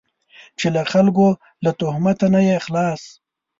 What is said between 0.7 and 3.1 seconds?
له خلکو له تهمته نه یې خلاص.